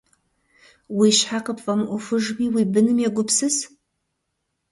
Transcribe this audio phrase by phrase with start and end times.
[0.97, 3.57] Уи щхьэ къыпфӀэмыӀуэхужми, уи быным егупсыс.